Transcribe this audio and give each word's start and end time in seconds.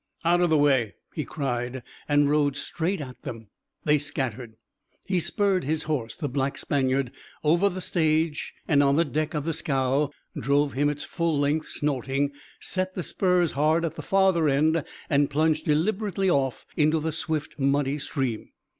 "Out 0.25 0.41
of 0.41 0.49
the 0.49 0.57
way!" 0.57 0.95
he 1.13 1.23
cried, 1.23 1.83
and 2.09 2.27
rode 2.27 2.55
straight 2.55 2.99
at 3.01 3.21
them. 3.21 3.49
They 3.83 3.99
scattered. 3.99 4.55
He 5.05 5.19
spurred 5.19 5.63
his 5.63 5.83
horse, 5.83 6.17
the 6.17 6.27
black 6.27 6.57
Spaniard, 6.57 7.11
over 7.43 7.69
the 7.69 7.81
stage 7.81 8.55
and 8.67 8.81
on 8.81 8.95
the 8.95 9.05
deck 9.05 9.35
of 9.35 9.45
the 9.45 9.53
scow, 9.53 10.09
drove 10.35 10.73
him 10.73 10.89
its 10.89 11.03
full 11.03 11.37
length, 11.37 11.69
snorting; 11.69 12.31
set 12.59 12.95
the 12.95 13.03
spurs 13.03 13.51
hard 13.51 13.85
at 13.85 13.93
the 13.93 14.01
farther 14.01 14.49
end 14.49 14.83
and 15.07 15.29
plunged 15.29 15.65
deliberately 15.65 16.31
off 16.31 16.65
into 16.75 16.99
the 16.99 17.11
swift, 17.11 17.59
muddy 17.59 17.99
stream. 17.99 18.49